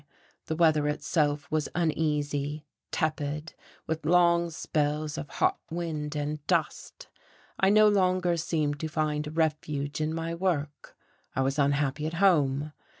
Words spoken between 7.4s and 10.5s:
I no longer seemed to find refuge in my